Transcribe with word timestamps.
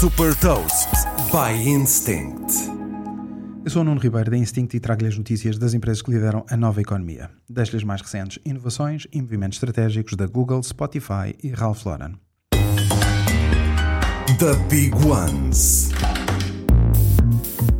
Super 0.00 0.32
Toast 0.36 0.88
by 1.32 1.68
Instinct. 1.68 2.54
Eu 3.64 3.70
sou 3.72 3.82
o 3.82 3.84
Nuno 3.84 3.98
Ribeiro 3.98 4.30
da 4.30 4.36
Instinct 4.36 4.76
e 4.76 4.78
trago-lhe 4.78 5.08
as 5.08 5.18
notícias 5.18 5.58
das 5.58 5.74
empresas 5.74 6.00
que 6.00 6.12
lideram 6.12 6.46
a 6.48 6.56
nova 6.56 6.80
economia. 6.80 7.28
Deixo-lhe 7.50 7.78
as 7.78 7.82
mais 7.82 8.00
recentes 8.00 8.38
inovações 8.44 9.08
e 9.12 9.20
movimentos 9.20 9.56
estratégicos 9.56 10.14
da 10.14 10.28
Google, 10.28 10.62
Spotify 10.62 11.34
e 11.42 11.48
Ralph 11.48 11.84
Lauren. 11.84 12.12
The 14.38 14.54
Big 14.70 14.94
Ones. 15.04 15.90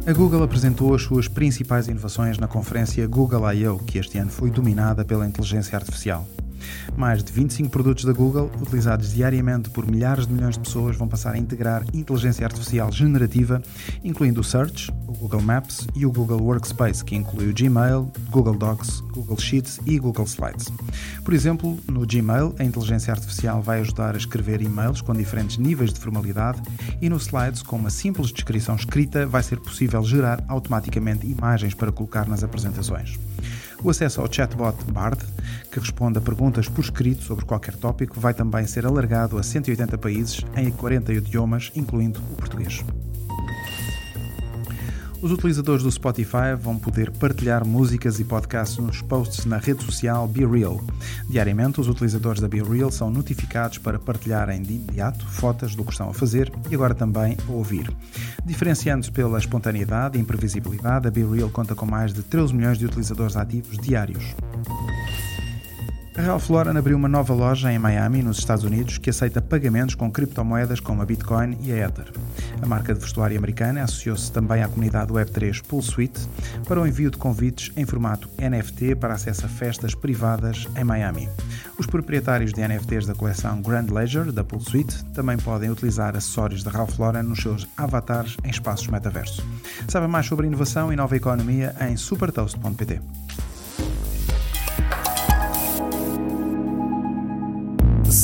A 0.04 0.12
Google 0.12 0.42
apresentou 0.42 0.96
as 0.96 1.02
suas 1.02 1.28
principais 1.28 1.86
inovações 1.86 2.36
na 2.36 2.48
conferência 2.48 3.06
Google 3.06 3.48
I.O., 3.52 3.78
que 3.78 3.96
este 3.96 4.18
ano 4.18 4.32
foi 4.32 4.50
dominada 4.50 5.04
pela 5.04 5.24
inteligência 5.24 5.76
artificial. 5.78 6.26
Mais 6.96 7.22
de 7.22 7.32
25 7.32 7.70
produtos 7.70 8.04
da 8.04 8.12
Google, 8.12 8.50
utilizados 8.60 9.12
diariamente 9.12 9.70
por 9.70 9.86
milhares 9.86 10.26
de 10.26 10.32
milhões 10.32 10.54
de 10.54 10.60
pessoas, 10.60 10.96
vão 10.96 11.08
passar 11.08 11.34
a 11.34 11.38
integrar 11.38 11.84
inteligência 11.92 12.44
artificial 12.44 12.90
generativa, 12.92 13.62
incluindo 14.02 14.40
o 14.40 14.44
Search, 14.44 14.90
o 15.06 15.12
Google 15.12 15.42
Maps 15.42 15.86
e 15.94 16.04
o 16.04 16.12
Google 16.12 16.42
Workspace, 16.42 17.04
que 17.04 17.16
inclui 17.16 17.48
o 17.48 17.54
Gmail, 17.54 18.10
Google 18.30 18.56
Docs, 18.56 19.00
Google 19.12 19.38
Sheets 19.38 19.80
e 19.86 19.98
Google 19.98 20.24
Slides. 20.24 20.72
Por 21.24 21.34
exemplo, 21.34 21.78
no 21.86 22.06
Gmail, 22.06 22.54
a 22.58 22.64
inteligência 22.64 23.12
artificial 23.12 23.62
vai 23.62 23.80
ajudar 23.80 24.14
a 24.14 24.18
escrever 24.18 24.62
e-mails 24.62 25.00
com 25.00 25.14
diferentes 25.14 25.58
níveis 25.58 25.92
de 25.92 26.00
formalidade 26.00 26.60
e 27.00 27.08
no 27.08 27.16
Slides, 27.16 27.62
com 27.62 27.76
uma 27.76 27.90
simples 27.90 28.32
descrição 28.32 28.74
escrita, 28.74 29.26
vai 29.26 29.42
ser 29.42 29.58
possível 29.60 30.02
gerar 30.02 30.42
automaticamente 30.48 31.26
imagens 31.26 31.74
para 31.74 31.92
colocar 31.92 32.26
nas 32.26 32.42
apresentações. 32.42 33.18
O 33.82 33.90
acesso 33.90 34.20
ao 34.20 34.32
chatbot 34.32 34.76
Bard, 34.90 35.24
que 35.70 35.78
responde 35.78 36.18
a 36.18 36.20
perguntas 36.20 36.68
por 36.68 36.82
escrito 36.82 37.22
sobre 37.22 37.44
qualquer 37.44 37.76
tópico, 37.76 38.18
vai 38.18 38.34
também 38.34 38.66
ser 38.66 38.84
alargado 38.84 39.38
a 39.38 39.42
180 39.42 39.96
países 39.98 40.44
em 40.56 40.70
40 40.70 41.12
idiomas, 41.12 41.70
incluindo 41.76 42.18
o 42.18 42.36
português. 42.36 42.84
Os 45.20 45.32
utilizadores 45.32 45.82
do 45.82 45.90
Spotify 45.90 46.54
vão 46.56 46.78
poder 46.78 47.10
partilhar 47.10 47.66
músicas 47.66 48.20
e 48.20 48.24
podcasts 48.24 48.78
nos 48.78 49.02
posts 49.02 49.44
na 49.46 49.58
rede 49.58 49.82
social 49.82 50.28
BeReal. 50.28 50.80
Diariamente, 51.28 51.80
os 51.80 51.88
utilizadores 51.88 52.40
da 52.40 52.46
BeReal 52.46 52.90
são 52.92 53.10
notificados 53.10 53.78
para 53.78 53.98
partilharem 53.98 54.62
de 54.62 54.74
imediato 54.74 55.26
fotos 55.26 55.74
do 55.74 55.84
que 55.84 55.90
estão 55.90 56.08
a 56.08 56.14
fazer 56.14 56.52
e 56.70 56.74
agora 56.74 56.94
também 56.94 57.36
a 57.48 57.52
ouvir. 57.52 57.92
Diferenciando-se 58.44 59.10
pela 59.10 59.38
espontaneidade 59.38 60.16
e 60.16 60.20
imprevisibilidade, 60.20 61.08
a 61.08 61.10
BeReal 61.10 61.50
conta 61.50 61.74
com 61.74 61.84
mais 61.84 62.14
de 62.14 62.22
13 62.22 62.54
milhões 62.54 62.78
de 62.78 62.86
utilizadores 62.86 63.36
ativos 63.36 63.76
diários. 63.78 64.36
A 66.18 66.20
Ralph 66.20 66.50
Lauren 66.50 66.76
abriu 66.76 66.96
uma 66.96 67.06
nova 67.06 67.32
loja 67.32 67.72
em 67.72 67.78
Miami, 67.78 68.24
nos 68.24 68.38
Estados 68.38 68.64
Unidos, 68.64 68.98
que 68.98 69.08
aceita 69.08 69.40
pagamentos 69.40 69.94
com 69.94 70.10
criptomoedas 70.10 70.80
como 70.80 71.00
a 71.00 71.06
Bitcoin 71.06 71.56
e 71.62 71.70
a 71.70 71.86
Ether. 71.86 72.10
A 72.60 72.66
marca 72.66 72.92
de 72.92 72.98
vestuário 72.98 73.38
americana 73.38 73.84
associou-se 73.84 74.32
também 74.32 74.60
à 74.60 74.66
comunidade 74.66 75.12
Web3 75.12 75.62
Suite 75.80 76.28
para 76.66 76.80
o 76.80 76.86
envio 76.88 77.08
de 77.08 77.16
convites 77.16 77.70
em 77.76 77.86
formato 77.86 78.28
NFT 78.36 78.96
para 78.96 79.14
acesso 79.14 79.46
a 79.46 79.48
festas 79.48 79.94
privadas 79.94 80.66
em 80.76 80.82
Miami. 80.82 81.28
Os 81.78 81.86
proprietários 81.86 82.52
de 82.52 82.66
NFTs 82.66 83.06
da 83.06 83.14
coleção 83.14 83.62
Grand 83.62 83.86
Leisure 83.88 84.32
da 84.32 84.44
Suite 84.58 85.04
também 85.14 85.36
podem 85.36 85.70
utilizar 85.70 86.16
acessórios 86.16 86.64
da 86.64 86.72
Ralph 86.72 86.98
Lauren 86.98 87.22
nos 87.22 87.40
seus 87.40 87.64
avatares 87.76 88.36
em 88.42 88.50
espaços 88.50 88.88
metaverso. 88.88 89.46
Saiba 89.86 90.08
mais 90.08 90.26
sobre 90.26 90.48
inovação 90.48 90.92
e 90.92 90.96
nova 90.96 91.16
economia 91.16 91.76
em 91.80 91.96
supertoast.pt. 91.96 93.00